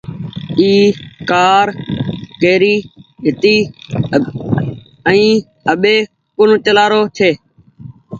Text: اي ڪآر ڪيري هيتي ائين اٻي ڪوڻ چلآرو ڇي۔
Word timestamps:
اي 0.59 0.69
ڪآر 1.29 1.65
ڪيري 2.41 2.75
هيتي 3.25 3.55
ائين 5.09 5.33
اٻي 5.71 5.95
ڪوڻ 6.35 6.49
چلآرو 6.65 7.01
ڇي۔ 7.17 7.31